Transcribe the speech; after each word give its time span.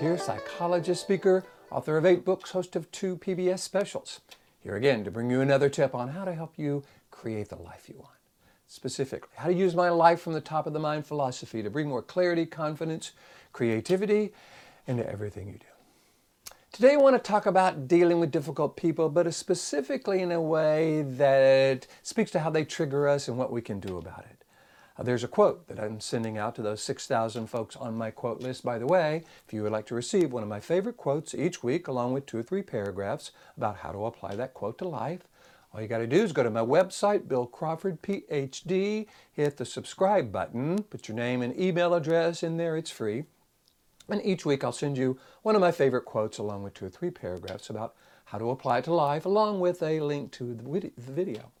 here, 0.00 0.18
psychologist, 0.18 1.00
speaker, 1.00 1.44
author 1.70 1.96
of 1.96 2.04
eight 2.04 2.24
books, 2.24 2.50
host 2.50 2.76
of 2.76 2.90
two 2.92 3.16
PBS 3.16 3.60
specials. 3.60 4.20
Here 4.60 4.76
again 4.76 5.04
to 5.04 5.10
bring 5.10 5.30
you 5.30 5.40
another 5.40 5.70
tip 5.70 5.94
on 5.94 6.08
how 6.08 6.24
to 6.24 6.34
help 6.34 6.54
you 6.58 6.82
create 7.10 7.48
the 7.48 7.56
life 7.56 7.88
you 7.88 7.94
want. 7.96 8.10
Specifically, 8.66 9.30
how 9.36 9.46
to 9.46 9.54
use 9.54 9.74
my 9.74 9.88
life 9.88 10.20
from 10.20 10.34
the 10.34 10.40
top 10.40 10.66
of 10.66 10.74
the 10.74 10.78
mind 10.78 11.06
philosophy 11.06 11.62
to 11.62 11.70
bring 11.70 11.88
more 11.88 12.02
clarity, 12.02 12.44
confidence, 12.44 13.12
creativity 13.52 14.32
into 14.86 15.08
everything 15.08 15.46
you 15.48 15.54
do. 15.54 16.52
Today, 16.72 16.92
I 16.92 16.96
want 16.96 17.16
to 17.16 17.30
talk 17.30 17.46
about 17.46 17.88
dealing 17.88 18.20
with 18.20 18.30
difficult 18.30 18.76
people, 18.76 19.08
but 19.08 19.32
specifically 19.32 20.20
in 20.20 20.30
a 20.30 20.42
way 20.42 21.02
that 21.02 21.86
speaks 22.02 22.30
to 22.32 22.40
how 22.40 22.50
they 22.50 22.66
trigger 22.66 23.08
us 23.08 23.28
and 23.28 23.38
what 23.38 23.50
we 23.50 23.62
can 23.62 23.80
do 23.80 23.96
about 23.96 24.26
it. 24.30 24.35
Uh, 24.98 25.02
there's 25.02 25.24
a 25.24 25.28
quote 25.28 25.66
that 25.68 25.78
I'm 25.78 26.00
sending 26.00 26.38
out 26.38 26.54
to 26.54 26.62
those 26.62 26.82
6,000 26.82 27.46
folks 27.48 27.76
on 27.76 27.96
my 27.96 28.10
quote 28.10 28.40
list. 28.40 28.64
By 28.64 28.78
the 28.78 28.86
way, 28.86 29.24
if 29.46 29.52
you 29.52 29.62
would 29.62 29.72
like 29.72 29.86
to 29.86 29.94
receive 29.94 30.32
one 30.32 30.42
of 30.42 30.48
my 30.48 30.60
favorite 30.60 30.96
quotes 30.96 31.34
each 31.34 31.62
week, 31.62 31.86
along 31.86 32.14
with 32.14 32.26
two 32.26 32.38
or 32.38 32.42
three 32.42 32.62
paragraphs 32.62 33.30
about 33.56 33.78
how 33.78 33.92
to 33.92 34.06
apply 34.06 34.34
that 34.36 34.54
quote 34.54 34.78
to 34.78 34.88
life, 34.88 35.20
all 35.74 35.82
you 35.82 35.88
got 35.88 35.98
to 35.98 36.06
do 36.06 36.22
is 36.22 36.32
go 36.32 36.42
to 36.42 36.50
my 36.50 36.60
website, 36.60 37.28
Bill 37.28 37.44
Crawford, 37.44 38.00
PhD, 38.00 39.06
hit 39.32 39.56
the 39.58 39.66
subscribe 39.66 40.32
button, 40.32 40.82
put 40.84 41.08
your 41.08 41.16
name 41.16 41.42
and 41.42 41.58
email 41.60 41.92
address 41.92 42.42
in 42.42 42.56
there, 42.56 42.78
it's 42.78 42.90
free. 42.90 43.24
And 44.08 44.24
each 44.24 44.46
week 44.46 44.64
I'll 44.64 44.72
send 44.72 44.96
you 44.96 45.18
one 45.42 45.54
of 45.54 45.60
my 45.60 45.72
favorite 45.72 46.06
quotes 46.06 46.38
along 46.38 46.62
with 46.62 46.72
two 46.72 46.86
or 46.86 46.88
three 46.88 47.10
paragraphs 47.10 47.68
about 47.68 47.94
how 48.26 48.38
to 48.38 48.50
apply 48.50 48.78
it 48.78 48.84
to 48.84 48.94
life, 48.94 49.26
along 49.26 49.60
with 49.60 49.82
a 49.82 50.00
link 50.00 50.32
to 50.32 50.54
the 50.54 50.90
video. 50.96 51.52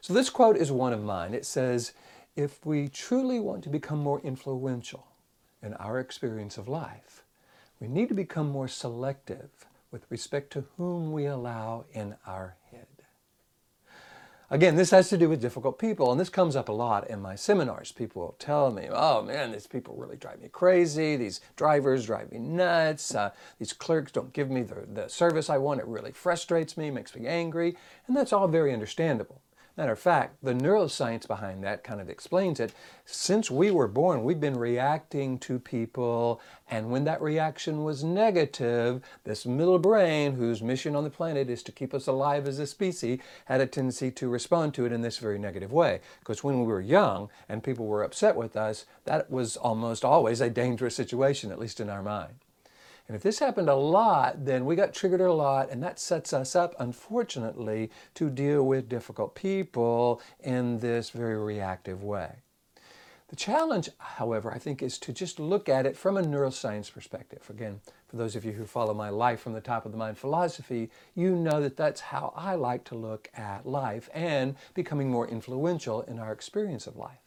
So 0.00 0.12
this 0.12 0.30
quote 0.30 0.56
is 0.56 0.70
one 0.70 0.92
of 0.92 1.02
mine. 1.02 1.34
It 1.34 1.46
says, 1.46 1.92
if 2.36 2.64
we 2.66 2.88
truly 2.88 3.38
want 3.38 3.62
to 3.64 3.68
become 3.68 3.98
more 3.98 4.20
influential 4.20 5.06
in 5.62 5.74
our 5.74 6.00
experience 6.00 6.58
of 6.58 6.68
life, 6.68 7.24
we 7.80 7.88
need 7.88 8.08
to 8.08 8.14
become 8.14 8.48
more 8.50 8.68
selective 8.68 9.66
with 9.90 10.06
respect 10.10 10.52
to 10.52 10.64
whom 10.76 11.12
we 11.12 11.26
allow 11.26 11.84
in 11.92 12.16
our 12.26 12.56
head. 12.70 12.86
Again, 14.50 14.76
this 14.76 14.90
has 14.90 15.08
to 15.08 15.16
do 15.16 15.28
with 15.28 15.40
difficult 15.40 15.78
people, 15.78 16.12
and 16.12 16.20
this 16.20 16.28
comes 16.28 16.54
up 16.54 16.68
a 16.68 16.72
lot 16.72 17.08
in 17.08 17.22
my 17.22 17.34
seminars. 17.34 17.92
People 17.92 18.22
will 18.22 18.36
tell 18.38 18.70
me, 18.70 18.88
oh 18.90 19.22
man, 19.22 19.52
these 19.52 19.66
people 19.66 19.96
really 19.96 20.16
drive 20.16 20.40
me 20.40 20.48
crazy. 20.48 21.16
These 21.16 21.40
drivers 21.56 22.06
drive 22.06 22.30
me 22.30 22.38
nuts. 22.38 23.14
Uh, 23.14 23.30
these 23.58 23.72
clerks 23.72 24.12
don't 24.12 24.32
give 24.32 24.50
me 24.50 24.62
the, 24.62 24.84
the 24.86 25.08
service 25.08 25.48
I 25.48 25.58
want. 25.58 25.80
It 25.80 25.86
really 25.86 26.12
frustrates 26.12 26.76
me, 26.76 26.90
makes 26.90 27.16
me 27.16 27.26
angry. 27.26 27.76
And 28.06 28.16
that's 28.16 28.32
all 28.32 28.46
very 28.46 28.72
understandable. 28.72 29.40
Matter 29.76 29.90
of 29.90 29.98
fact, 29.98 30.36
the 30.40 30.54
neuroscience 30.54 31.26
behind 31.26 31.64
that 31.64 31.82
kind 31.82 32.00
of 32.00 32.08
explains 32.08 32.60
it. 32.60 32.72
Since 33.04 33.50
we 33.50 33.72
were 33.72 33.88
born, 33.88 34.22
we've 34.22 34.38
been 34.38 34.56
reacting 34.56 35.36
to 35.40 35.58
people, 35.58 36.40
and 36.70 36.92
when 36.92 37.02
that 37.04 37.20
reaction 37.20 37.82
was 37.82 38.04
negative, 38.04 39.02
this 39.24 39.44
middle 39.44 39.80
brain, 39.80 40.36
whose 40.36 40.62
mission 40.62 40.94
on 40.94 41.02
the 41.02 41.10
planet 41.10 41.50
is 41.50 41.64
to 41.64 41.72
keep 41.72 41.92
us 41.92 42.06
alive 42.06 42.46
as 42.46 42.60
a 42.60 42.68
species, 42.68 43.18
had 43.46 43.60
a 43.60 43.66
tendency 43.66 44.12
to 44.12 44.28
respond 44.28 44.74
to 44.74 44.86
it 44.86 44.92
in 44.92 45.02
this 45.02 45.18
very 45.18 45.40
negative 45.40 45.72
way. 45.72 46.00
Because 46.20 46.44
when 46.44 46.60
we 46.60 46.66
were 46.66 46.80
young 46.80 47.28
and 47.48 47.64
people 47.64 47.86
were 47.86 48.04
upset 48.04 48.36
with 48.36 48.56
us, 48.56 48.86
that 49.06 49.28
was 49.28 49.56
almost 49.56 50.04
always 50.04 50.40
a 50.40 50.50
dangerous 50.50 50.94
situation, 50.94 51.50
at 51.50 51.58
least 51.58 51.80
in 51.80 51.90
our 51.90 52.02
mind. 52.02 52.43
And 53.06 53.14
if 53.14 53.22
this 53.22 53.38
happened 53.38 53.68
a 53.68 53.74
lot, 53.74 54.46
then 54.46 54.64
we 54.64 54.76
got 54.76 54.94
triggered 54.94 55.20
a 55.20 55.32
lot, 55.32 55.70
and 55.70 55.82
that 55.82 55.98
sets 55.98 56.32
us 56.32 56.56
up, 56.56 56.74
unfortunately, 56.78 57.90
to 58.14 58.30
deal 58.30 58.64
with 58.64 58.88
difficult 58.88 59.34
people 59.34 60.22
in 60.40 60.78
this 60.78 61.10
very 61.10 61.36
reactive 61.36 62.02
way. 62.02 62.36
The 63.28 63.36
challenge, 63.36 63.90
however, 63.98 64.52
I 64.52 64.58
think 64.58 64.82
is 64.82 64.98
to 64.98 65.12
just 65.12 65.40
look 65.40 65.68
at 65.68 65.86
it 65.86 65.96
from 65.96 66.16
a 66.16 66.22
neuroscience 66.22 66.92
perspective. 66.92 67.42
Again, 67.50 67.80
for 68.06 68.16
those 68.16 68.36
of 68.36 68.44
you 68.44 68.52
who 68.52 68.64
follow 68.64 68.94
my 68.94 69.08
life 69.08 69.40
from 69.40 69.54
the 69.54 69.60
top 69.60 69.84
of 69.84 69.92
the 69.92 69.98
mind 69.98 70.16
philosophy, 70.16 70.90
you 71.14 71.34
know 71.34 71.60
that 71.60 71.76
that's 71.76 72.00
how 72.00 72.32
I 72.36 72.54
like 72.54 72.84
to 72.84 72.94
look 72.94 73.28
at 73.34 73.66
life 73.66 74.08
and 74.14 74.54
becoming 74.72 75.10
more 75.10 75.26
influential 75.26 76.02
in 76.02 76.18
our 76.18 76.32
experience 76.32 76.86
of 76.86 76.96
life. 76.96 77.23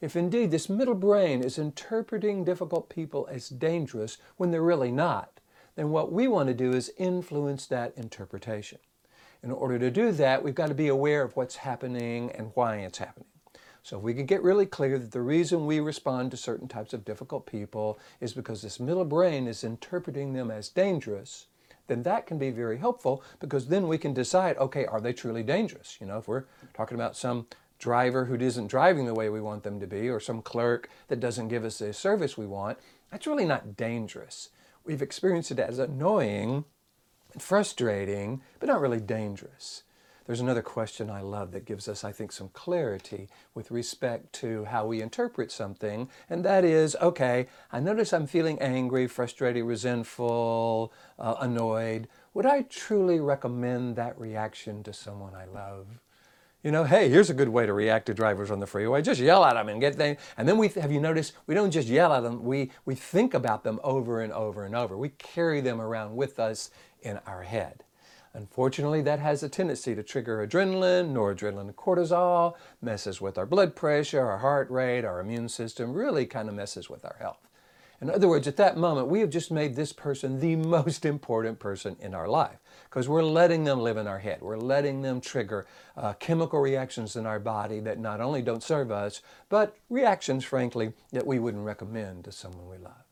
If 0.00 0.16
indeed 0.16 0.50
this 0.50 0.68
middle 0.68 0.94
brain 0.94 1.42
is 1.42 1.58
interpreting 1.58 2.44
difficult 2.44 2.88
people 2.88 3.28
as 3.30 3.48
dangerous 3.48 4.18
when 4.36 4.50
they're 4.50 4.62
really 4.62 4.92
not, 4.92 5.40
then 5.76 5.90
what 5.90 6.12
we 6.12 6.28
want 6.28 6.48
to 6.48 6.54
do 6.54 6.72
is 6.72 6.92
influence 6.98 7.66
that 7.66 7.96
interpretation. 7.96 8.78
In 9.42 9.50
order 9.50 9.78
to 9.78 9.90
do 9.90 10.12
that, 10.12 10.42
we've 10.42 10.54
got 10.54 10.68
to 10.68 10.74
be 10.74 10.88
aware 10.88 11.22
of 11.22 11.36
what's 11.36 11.56
happening 11.56 12.30
and 12.32 12.52
why 12.54 12.76
it's 12.76 12.98
happening. 12.98 13.28
So 13.82 13.98
if 13.98 14.02
we 14.02 14.14
can 14.14 14.24
get 14.24 14.42
really 14.42 14.64
clear 14.64 14.98
that 14.98 15.12
the 15.12 15.20
reason 15.20 15.66
we 15.66 15.78
respond 15.78 16.30
to 16.30 16.38
certain 16.38 16.68
types 16.68 16.94
of 16.94 17.04
difficult 17.04 17.44
people 17.44 17.98
is 18.18 18.32
because 18.32 18.62
this 18.62 18.80
middle 18.80 19.04
brain 19.04 19.46
is 19.46 19.62
interpreting 19.62 20.32
them 20.32 20.50
as 20.50 20.70
dangerous, 20.70 21.48
then 21.86 22.02
that 22.04 22.26
can 22.26 22.38
be 22.38 22.50
very 22.50 22.78
helpful 22.78 23.22
because 23.40 23.66
then 23.66 23.86
we 23.86 23.98
can 23.98 24.14
decide, 24.14 24.56
okay, 24.56 24.86
are 24.86 25.02
they 25.02 25.12
truly 25.12 25.42
dangerous? 25.42 25.98
You 26.00 26.06
know, 26.06 26.16
if 26.16 26.26
we're 26.26 26.44
talking 26.72 26.94
about 26.94 27.14
some 27.14 27.46
driver 27.84 28.24
who 28.24 28.34
isn't 28.36 28.68
driving 28.68 29.04
the 29.04 29.12
way 29.12 29.28
we 29.28 29.42
want 29.42 29.62
them 29.62 29.78
to 29.78 29.86
be, 29.86 30.08
or 30.08 30.18
some 30.18 30.40
clerk 30.40 30.88
that 31.08 31.20
doesn't 31.20 31.48
give 31.48 31.66
us 31.66 31.80
the 31.80 31.92
service 31.92 32.38
we 32.38 32.46
want, 32.46 32.78
that's 33.10 33.26
really 33.26 33.44
not 33.44 33.76
dangerous. 33.76 34.48
We've 34.86 35.02
experienced 35.02 35.50
it 35.50 35.58
as 35.58 35.78
annoying 35.78 36.64
and 37.34 37.42
frustrating, 37.42 38.40
but 38.58 38.70
not 38.70 38.80
really 38.80 39.00
dangerous. 39.00 39.82
There's 40.24 40.40
another 40.40 40.62
question 40.62 41.10
I 41.10 41.20
love 41.20 41.52
that 41.52 41.66
gives 41.66 41.86
us, 41.86 42.04
I 42.04 42.10
think, 42.10 42.32
some 42.32 42.48
clarity 42.54 43.28
with 43.54 43.70
respect 43.70 44.32
to 44.40 44.64
how 44.64 44.86
we 44.86 45.02
interpret 45.02 45.52
something, 45.52 46.08
and 46.30 46.42
that 46.42 46.64
is 46.64 46.96
okay, 47.02 47.48
I 47.70 47.80
notice 47.80 48.14
I'm 48.14 48.26
feeling 48.26 48.58
angry, 48.62 49.06
frustrated, 49.06 49.64
resentful, 49.64 50.90
uh, 51.18 51.34
annoyed. 51.38 52.08
Would 52.32 52.46
I 52.46 52.62
truly 52.62 53.20
recommend 53.20 53.96
that 53.96 54.18
reaction 54.18 54.82
to 54.84 54.94
someone 54.94 55.34
I 55.34 55.44
love? 55.44 56.00
You 56.64 56.70
know, 56.70 56.84
hey, 56.84 57.10
here's 57.10 57.28
a 57.28 57.34
good 57.34 57.50
way 57.50 57.66
to 57.66 57.74
react 57.74 58.06
to 58.06 58.14
drivers 58.14 58.50
on 58.50 58.58
the 58.58 58.66
freeway. 58.66 59.02
Just 59.02 59.20
yell 59.20 59.44
at 59.44 59.52
them 59.52 59.68
and 59.68 59.82
get 59.82 59.98
them. 59.98 60.16
And 60.38 60.48
then 60.48 60.56
we 60.56 60.68
have 60.68 60.90
you 60.90 60.98
noticed 60.98 61.34
we 61.46 61.54
don't 61.54 61.70
just 61.70 61.88
yell 61.88 62.10
at 62.14 62.22
them. 62.22 62.42
We 62.42 62.70
we 62.86 62.94
think 62.94 63.34
about 63.34 63.64
them 63.64 63.78
over 63.84 64.22
and 64.22 64.32
over 64.32 64.64
and 64.64 64.74
over. 64.74 64.96
We 64.96 65.10
carry 65.10 65.60
them 65.60 65.78
around 65.78 66.16
with 66.16 66.40
us 66.40 66.70
in 67.02 67.20
our 67.26 67.42
head. 67.42 67.84
Unfortunately, 68.32 69.02
that 69.02 69.18
has 69.18 69.42
a 69.42 69.48
tendency 69.50 69.94
to 69.94 70.02
trigger 70.02 70.44
adrenaline, 70.44 71.12
noradrenaline, 71.12 71.74
cortisol, 71.74 72.54
messes 72.80 73.20
with 73.20 73.36
our 73.36 73.46
blood 73.46 73.76
pressure, 73.76 74.26
our 74.26 74.38
heart 74.38 74.70
rate, 74.70 75.04
our 75.04 75.20
immune 75.20 75.50
system, 75.50 75.92
really 75.92 76.24
kind 76.24 76.48
of 76.48 76.54
messes 76.54 76.88
with 76.88 77.04
our 77.04 77.16
health. 77.20 77.46
In 78.04 78.10
other 78.10 78.28
words, 78.28 78.46
at 78.46 78.58
that 78.58 78.76
moment, 78.76 79.08
we 79.08 79.20
have 79.20 79.30
just 79.30 79.50
made 79.50 79.76
this 79.76 79.90
person 79.90 80.38
the 80.38 80.56
most 80.76 81.06
important 81.06 81.58
person 81.58 81.96
in 82.00 82.12
our 82.12 82.28
life 82.28 82.58
because 82.84 83.08
we're 83.08 83.22
letting 83.22 83.64
them 83.64 83.80
live 83.80 83.96
in 83.96 84.06
our 84.06 84.18
head. 84.18 84.42
We're 84.42 84.58
letting 84.58 85.00
them 85.00 85.22
trigger 85.22 85.66
uh, 85.96 86.12
chemical 86.12 86.60
reactions 86.60 87.16
in 87.16 87.24
our 87.24 87.38
body 87.38 87.80
that 87.80 87.98
not 87.98 88.20
only 88.20 88.42
don't 88.42 88.62
serve 88.62 88.90
us, 88.90 89.22
but 89.48 89.78
reactions, 89.88 90.44
frankly, 90.44 90.92
that 91.12 91.26
we 91.26 91.38
wouldn't 91.38 91.64
recommend 91.64 92.24
to 92.24 92.32
someone 92.32 92.68
we 92.68 92.76
love. 92.76 93.06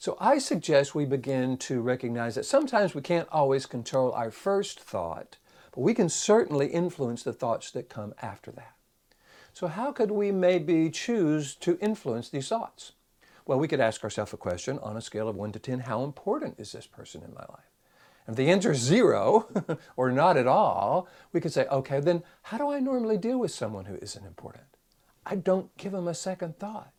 So 0.00 0.16
I 0.18 0.38
suggest 0.38 0.96
we 0.96 1.04
begin 1.04 1.56
to 1.58 1.80
recognize 1.80 2.34
that 2.34 2.44
sometimes 2.44 2.96
we 2.96 3.02
can't 3.02 3.28
always 3.30 3.66
control 3.66 4.10
our 4.10 4.32
first 4.32 4.80
thought, 4.80 5.36
but 5.70 5.82
we 5.82 5.94
can 5.94 6.08
certainly 6.08 6.66
influence 6.66 7.22
the 7.22 7.32
thoughts 7.32 7.70
that 7.70 7.88
come 7.88 8.14
after 8.20 8.50
that. 8.50 8.74
So 9.52 9.68
how 9.68 9.92
could 9.92 10.10
we 10.10 10.32
maybe 10.32 10.90
choose 10.90 11.54
to 11.60 11.78
influence 11.80 12.28
these 12.30 12.48
thoughts? 12.48 12.94
Well, 13.48 13.58
we 13.58 13.66
could 13.66 13.80
ask 13.80 14.04
ourselves 14.04 14.34
a 14.34 14.36
question 14.36 14.78
on 14.80 14.98
a 14.98 15.00
scale 15.00 15.26
of 15.26 15.34
1 15.34 15.52
to 15.52 15.58
10, 15.58 15.80
how 15.80 16.04
important 16.04 16.60
is 16.60 16.70
this 16.70 16.86
person 16.86 17.22
in 17.22 17.32
my 17.32 17.46
life? 17.48 17.72
If 18.28 18.36
the 18.36 18.50
answer 18.50 18.72
is 18.72 18.78
zero 18.78 19.48
or 19.96 20.12
not 20.12 20.36
at 20.36 20.46
all, 20.46 21.08
we 21.32 21.40
could 21.40 21.54
say, 21.54 21.64
okay, 21.68 21.98
then 21.98 22.22
how 22.42 22.58
do 22.58 22.70
I 22.70 22.78
normally 22.78 23.16
deal 23.16 23.38
with 23.38 23.50
someone 23.50 23.86
who 23.86 23.96
isn't 24.02 24.26
important? 24.26 24.66
I 25.24 25.36
don't 25.36 25.74
give 25.78 25.92
them 25.92 26.08
a 26.08 26.14
second 26.14 26.58
thought. 26.58 26.92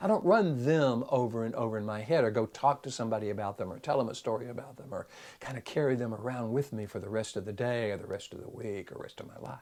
I 0.00 0.06
don't 0.06 0.24
run 0.24 0.64
them 0.64 1.04
over 1.10 1.44
and 1.44 1.54
over 1.54 1.76
in 1.76 1.84
my 1.84 2.00
head 2.00 2.24
or 2.24 2.30
go 2.30 2.46
talk 2.46 2.82
to 2.84 2.90
somebody 2.90 3.28
about 3.28 3.58
them 3.58 3.70
or 3.70 3.78
tell 3.78 3.98
them 3.98 4.08
a 4.08 4.14
story 4.14 4.48
about 4.48 4.78
them 4.78 4.88
or 4.92 5.06
kind 5.38 5.58
of 5.58 5.64
carry 5.64 5.96
them 5.96 6.14
around 6.14 6.50
with 6.52 6.72
me 6.72 6.86
for 6.86 6.98
the 6.98 7.10
rest 7.10 7.36
of 7.36 7.44
the 7.44 7.52
day 7.52 7.90
or 7.90 7.98
the 7.98 8.06
rest 8.06 8.32
of 8.32 8.40
the 8.40 8.48
week 8.48 8.90
or 8.90 9.02
rest 9.02 9.20
of 9.20 9.28
my 9.28 9.38
life. 9.38 9.60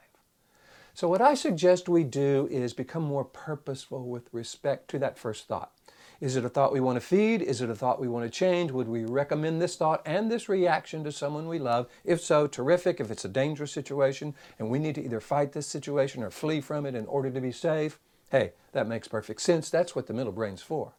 So 0.94 1.08
what 1.08 1.20
I 1.20 1.34
suggest 1.34 1.88
we 1.88 2.04
do 2.04 2.46
is 2.48 2.74
become 2.74 3.02
more 3.02 3.24
purposeful 3.24 4.08
with 4.08 4.28
respect 4.32 4.88
to 4.90 5.00
that 5.00 5.18
first 5.18 5.48
thought. 5.48 5.72
Is 6.20 6.34
it 6.34 6.44
a 6.44 6.48
thought 6.48 6.72
we 6.72 6.80
want 6.80 6.96
to 6.96 7.06
feed? 7.06 7.42
Is 7.42 7.60
it 7.60 7.70
a 7.70 7.76
thought 7.76 8.00
we 8.00 8.08
want 8.08 8.24
to 8.24 8.30
change? 8.30 8.72
Would 8.72 8.88
we 8.88 9.04
recommend 9.04 9.62
this 9.62 9.76
thought 9.76 10.02
and 10.04 10.30
this 10.30 10.48
reaction 10.48 11.04
to 11.04 11.12
someone 11.12 11.46
we 11.46 11.60
love? 11.60 11.88
If 12.04 12.20
so, 12.20 12.48
terrific. 12.48 12.98
If 12.98 13.12
it's 13.12 13.24
a 13.24 13.28
dangerous 13.28 13.70
situation 13.70 14.34
and 14.58 14.68
we 14.68 14.80
need 14.80 14.96
to 14.96 15.04
either 15.04 15.20
fight 15.20 15.52
this 15.52 15.68
situation 15.68 16.24
or 16.24 16.30
flee 16.30 16.60
from 16.60 16.86
it 16.86 16.96
in 16.96 17.06
order 17.06 17.30
to 17.30 17.40
be 17.40 17.52
safe, 17.52 18.00
hey, 18.30 18.52
that 18.72 18.88
makes 18.88 19.06
perfect 19.06 19.40
sense. 19.40 19.70
That's 19.70 19.94
what 19.94 20.08
the 20.08 20.12
middle 20.12 20.32
brain's 20.32 20.60
for. 20.62 20.92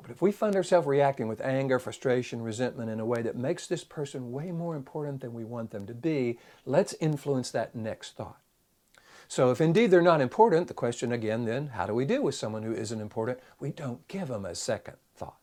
But 0.00 0.10
if 0.10 0.20
we 0.20 0.32
find 0.32 0.56
ourselves 0.56 0.88
reacting 0.88 1.28
with 1.28 1.40
anger, 1.40 1.78
frustration, 1.78 2.42
resentment 2.42 2.90
in 2.90 2.98
a 2.98 3.06
way 3.06 3.22
that 3.22 3.36
makes 3.36 3.68
this 3.68 3.84
person 3.84 4.32
way 4.32 4.50
more 4.50 4.74
important 4.74 5.20
than 5.20 5.32
we 5.32 5.44
want 5.44 5.70
them 5.70 5.86
to 5.86 5.94
be, 5.94 6.40
let's 6.66 6.94
influence 6.94 7.52
that 7.52 7.76
next 7.76 8.16
thought. 8.16 8.41
So 9.32 9.50
if 9.50 9.62
indeed 9.62 9.90
they're 9.90 10.02
not 10.02 10.20
important, 10.20 10.68
the 10.68 10.74
question 10.74 11.10
again 11.10 11.46
then, 11.46 11.68
how 11.68 11.86
do 11.86 11.94
we 11.94 12.04
deal 12.04 12.22
with 12.22 12.34
someone 12.34 12.64
who 12.64 12.74
isn't 12.74 13.00
important? 13.00 13.38
We 13.58 13.70
don't 13.70 14.06
give 14.06 14.28
them 14.28 14.44
a 14.44 14.54
second 14.54 14.98
thought. 15.16 15.38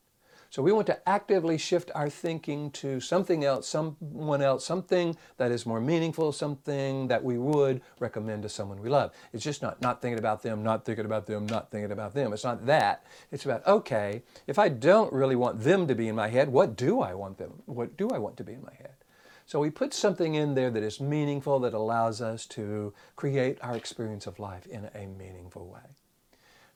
So 0.51 0.61
we 0.61 0.71
want 0.71 0.85
to 0.85 1.09
actively 1.09 1.57
shift 1.57 1.89
our 1.95 2.07
thinking 2.07 2.69
to 2.73 2.99
something 2.99 3.43
else, 3.43 3.67
someone 3.67 4.43
else, 4.43 4.63
something 4.63 5.17
that 5.37 5.49
is 5.49 5.65
more 5.65 5.81
meaningful, 5.81 6.31
something 6.31 7.07
that 7.07 7.23
we 7.23 7.39
would 7.39 7.81
recommend 7.99 8.43
to 8.43 8.49
someone 8.49 8.79
we 8.79 8.89
love. 8.89 9.11
It's 9.33 9.43
just 9.43 9.63
not 9.63 9.81
not 9.81 10.03
thinking 10.03 10.19
about 10.19 10.43
them, 10.43 10.61
not 10.61 10.85
thinking 10.85 11.05
about 11.05 11.25
them, 11.25 11.47
not 11.47 11.71
thinking 11.71 11.91
about 11.91 12.13
them. 12.13 12.31
It's 12.31 12.43
not 12.43 12.67
that. 12.67 13.03
It's 13.31 13.45
about 13.45 13.65
okay, 13.65 14.21
if 14.45 14.59
I 14.59 14.69
don't 14.69 15.11
really 15.11 15.35
want 15.35 15.63
them 15.63 15.87
to 15.87 15.95
be 15.95 16.09
in 16.09 16.15
my 16.15 16.27
head, 16.27 16.49
what 16.49 16.75
do 16.75 17.01
I 17.01 17.15
want 17.15 17.39
them? 17.39 17.63
What 17.65 17.97
do 17.97 18.09
I 18.09 18.19
want 18.19 18.37
to 18.37 18.43
be 18.43 18.53
in 18.53 18.61
my 18.61 18.75
head? 18.77 18.98
So 19.49 19.59
we 19.59 19.71
put 19.71 19.95
something 19.95 20.35
in 20.35 20.53
there 20.53 20.69
that 20.69 20.83
is 20.83 20.99
meaningful 20.99 21.59
that 21.61 21.73
allows 21.73 22.21
us 22.21 22.45
to 22.49 22.93
create 23.15 23.57
our 23.63 23.75
experience 23.75 24.27
of 24.27 24.37
life 24.37 24.67
in 24.67 24.91
a 24.93 25.07
meaningful 25.07 25.67
way. 25.67 25.95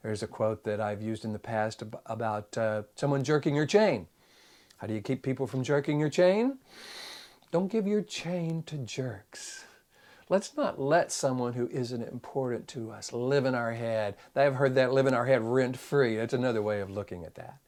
There's 0.01 0.23
a 0.23 0.27
quote 0.27 0.63
that 0.63 0.81
I've 0.81 0.99
used 0.99 1.23
in 1.23 1.33
the 1.33 1.37
past 1.37 1.83
about 2.07 2.57
uh, 2.57 2.81
someone 2.95 3.23
jerking 3.23 3.53
your 3.53 3.67
chain. 3.67 4.07
How 4.77 4.87
do 4.87 4.95
you 4.95 5.01
keep 5.01 5.21
people 5.21 5.45
from 5.45 5.61
jerking 5.61 5.99
your 5.99 6.09
chain? 6.09 6.57
Don't 7.51 7.71
give 7.71 7.85
your 7.85 8.01
chain 8.01 8.63
to 8.63 8.77
jerks. 8.77 9.65
Let's 10.27 10.57
not 10.57 10.81
let 10.81 11.11
someone 11.11 11.53
who 11.53 11.67
isn't 11.67 12.01
important 12.01 12.67
to 12.69 12.89
us 12.89 13.13
live 13.13 13.45
in 13.45 13.53
our 13.53 13.73
head. 13.73 14.15
I've 14.35 14.55
heard 14.55 14.73
that 14.73 14.93
live 14.93 15.05
in 15.05 15.13
our 15.13 15.27
head 15.27 15.43
rent 15.43 15.77
free. 15.77 16.15
That's 16.15 16.33
another 16.33 16.63
way 16.63 16.81
of 16.81 16.89
looking 16.89 17.23
at 17.23 17.35
that. 17.35 17.59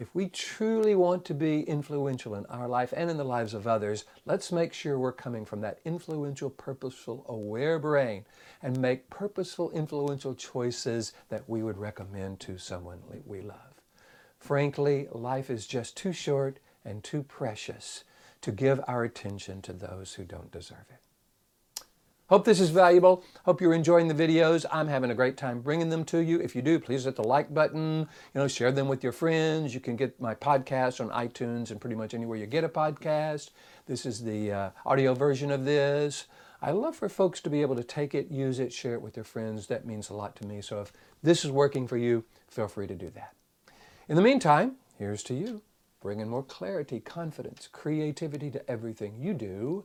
If 0.00 0.14
we 0.14 0.30
truly 0.30 0.94
want 0.94 1.26
to 1.26 1.34
be 1.34 1.60
influential 1.60 2.34
in 2.34 2.46
our 2.46 2.66
life 2.66 2.94
and 2.96 3.10
in 3.10 3.18
the 3.18 3.22
lives 3.24 3.52
of 3.52 3.66
others, 3.66 4.06
let's 4.24 4.50
make 4.50 4.72
sure 4.72 4.98
we're 4.98 5.12
coming 5.12 5.44
from 5.44 5.60
that 5.60 5.78
influential, 5.84 6.48
purposeful, 6.48 7.26
aware 7.28 7.78
brain 7.78 8.24
and 8.62 8.80
make 8.80 9.10
purposeful, 9.10 9.70
influential 9.72 10.34
choices 10.34 11.12
that 11.28 11.46
we 11.50 11.62
would 11.62 11.76
recommend 11.76 12.40
to 12.40 12.56
someone 12.56 13.02
we 13.26 13.42
love. 13.42 13.82
Frankly, 14.38 15.06
life 15.12 15.50
is 15.50 15.66
just 15.66 15.98
too 15.98 16.14
short 16.14 16.60
and 16.82 17.04
too 17.04 17.22
precious 17.22 18.04
to 18.40 18.52
give 18.52 18.80
our 18.88 19.04
attention 19.04 19.60
to 19.60 19.74
those 19.74 20.14
who 20.14 20.24
don't 20.24 20.50
deserve 20.50 20.86
it. 20.88 21.09
Hope 22.30 22.44
this 22.44 22.60
is 22.60 22.70
valuable. 22.70 23.24
Hope 23.44 23.60
you're 23.60 23.74
enjoying 23.74 24.06
the 24.06 24.14
videos. 24.14 24.64
I'm 24.70 24.86
having 24.86 25.10
a 25.10 25.16
great 25.16 25.36
time 25.36 25.62
bringing 25.62 25.88
them 25.88 26.04
to 26.04 26.18
you. 26.18 26.38
If 26.38 26.54
you 26.54 26.62
do, 26.62 26.78
please 26.78 27.02
hit 27.02 27.16
the 27.16 27.24
like 27.24 27.52
button. 27.52 28.06
You 28.32 28.40
know, 28.40 28.46
share 28.46 28.70
them 28.70 28.86
with 28.86 29.02
your 29.02 29.10
friends. 29.10 29.74
You 29.74 29.80
can 29.80 29.96
get 29.96 30.20
my 30.20 30.36
podcast 30.36 31.00
on 31.00 31.10
iTunes 31.10 31.72
and 31.72 31.80
pretty 31.80 31.96
much 31.96 32.14
anywhere 32.14 32.38
you 32.38 32.46
get 32.46 32.62
a 32.62 32.68
podcast. 32.68 33.50
This 33.86 34.06
is 34.06 34.22
the 34.22 34.52
uh, 34.52 34.70
audio 34.86 35.12
version 35.12 35.50
of 35.50 35.64
this. 35.64 36.26
I 36.62 36.70
love 36.70 36.94
for 36.94 37.08
folks 37.08 37.40
to 37.40 37.50
be 37.50 37.62
able 37.62 37.74
to 37.74 37.82
take 37.82 38.14
it, 38.14 38.30
use 38.30 38.60
it, 38.60 38.72
share 38.72 38.94
it 38.94 39.02
with 39.02 39.14
their 39.14 39.24
friends. 39.24 39.66
That 39.66 39.84
means 39.84 40.08
a 40.08 40.14
lot 40.14 40.36
to 40.36 40.46
me. 40.46 40.62
So 40.62 40.82
if 40.82 40.92
this 41.24 41.44
is 41.44 41.50
working 41.50 41.88
for 41.88 41.96
you, 41.96 42.22
feel 42.46 42.68
free 42.68 42.86
to 42.86 42.94
do 42.94 43.10
that. 43.10 43.34
In 44.08 44.14
the 44.14 44.22
meantime, 44.22 44.76
here's 44.96 45.24
to 45.24 45.34
you, 45.34 45.62
bringing 46.00 46.28
more 46.28 46.44
clarity, 46.44 47.00
confidence, 47.00 47.68
creativity 47.72 48.52
to 48.52 48.70
everything 48.70 49.16
you 49.18 49.34
do. 49.34 49.84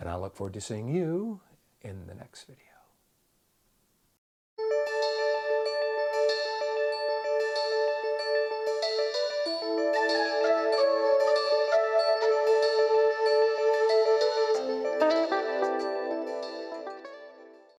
And 0.00 0.08
I 0.08 0.16
look 0.16 0.36
forward 0.36 0.54
to 0.54 0.60
seeing 0.62 0.88
you 0.88 1.40
in 1.82 2.06
the 2.06 2.14
next 2.14 2.44
video. 2.44 2.65